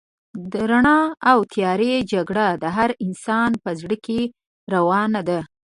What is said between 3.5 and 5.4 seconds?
په زړه کې روانه ده.